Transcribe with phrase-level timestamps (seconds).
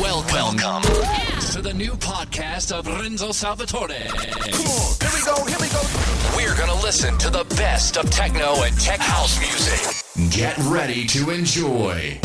[0.00, 0.56] Welcome.
[0.56, 0.82] Welcome
[1.52, 3.88] to the new podcast of Renzo Salvatore.
[3.88, 5.82] Come on, here we go, here we go.
[6.36, 10.30] We're going to listen to the best of techno and tech house music.
[10.34, 12.18] Get ready to enjoy.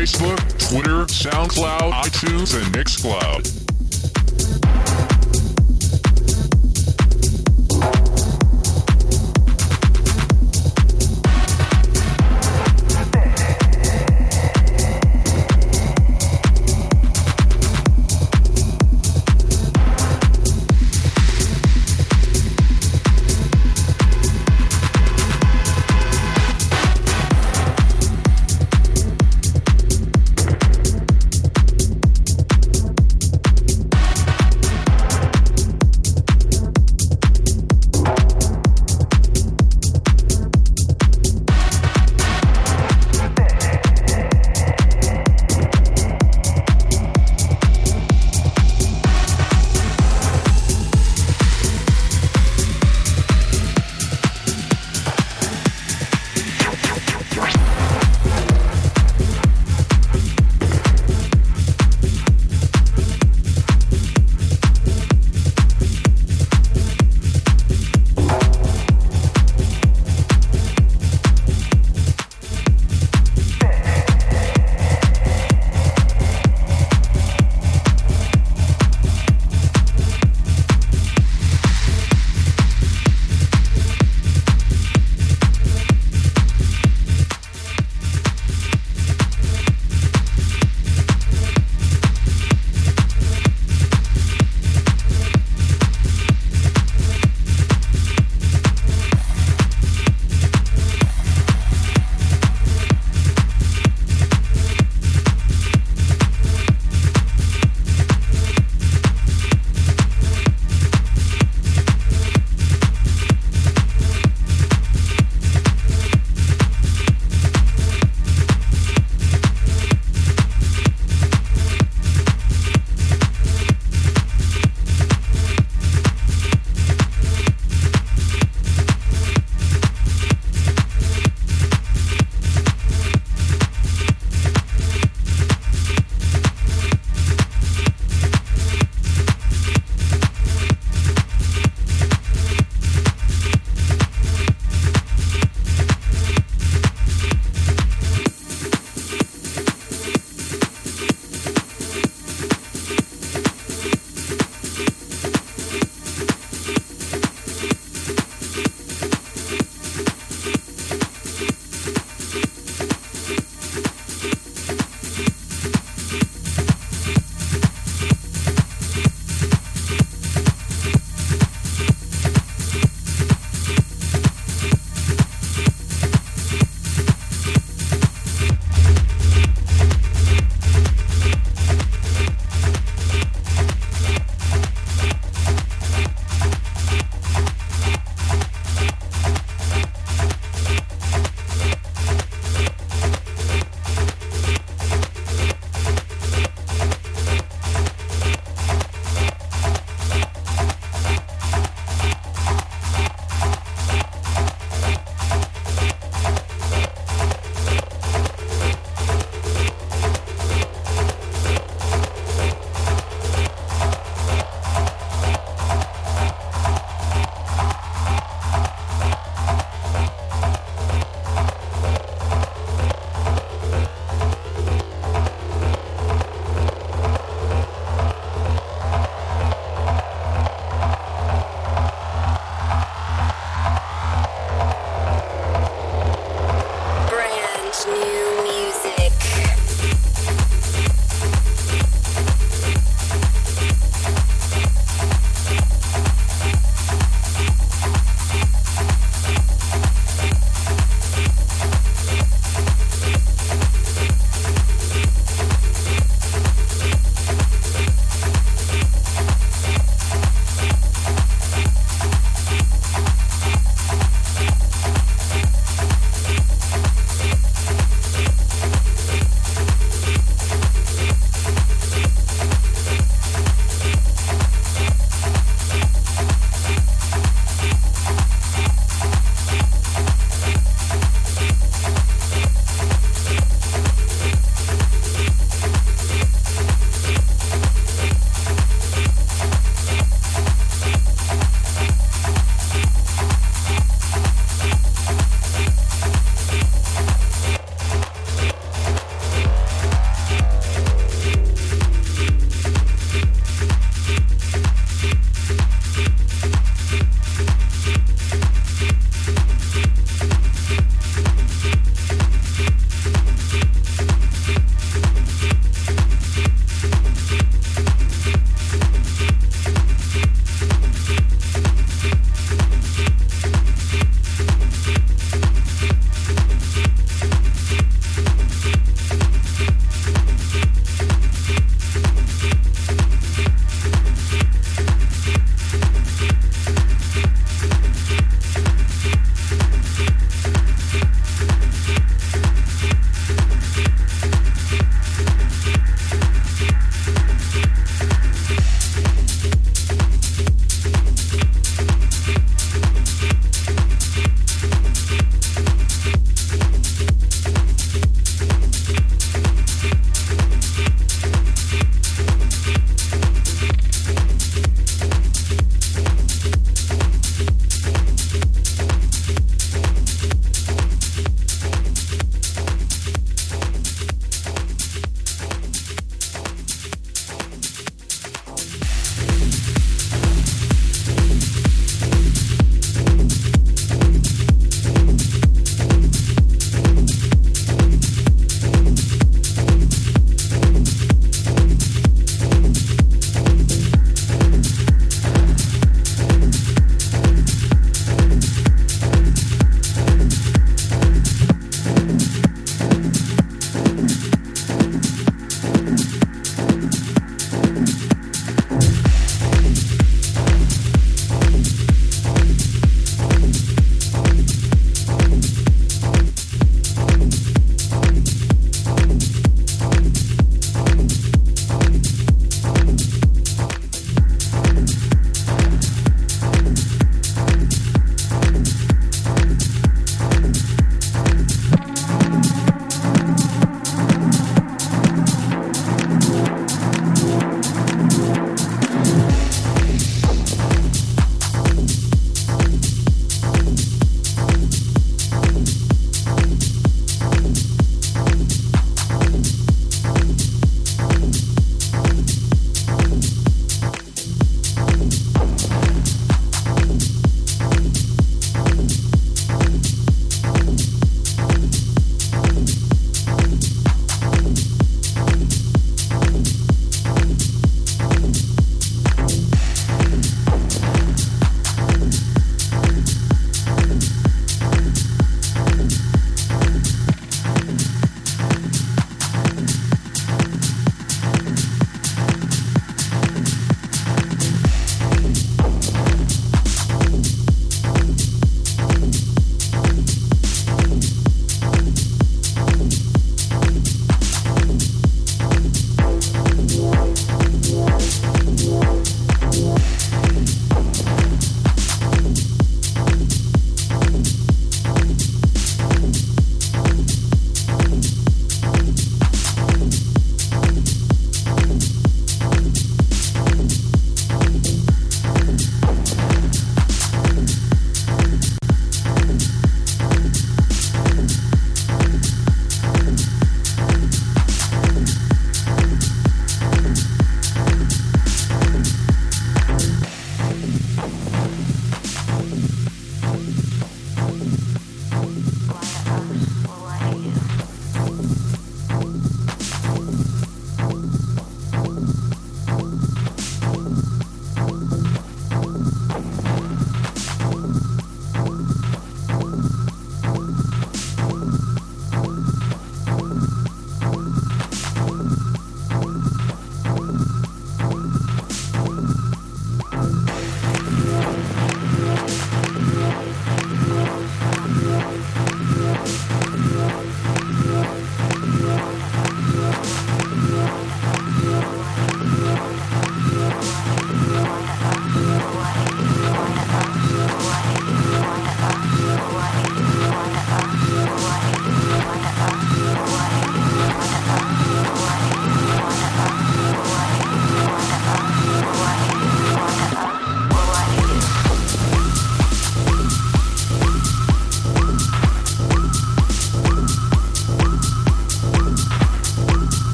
[0.00, 3.49] Facebook, Twitter, SoundCloud, iTunes, and Mixcloud.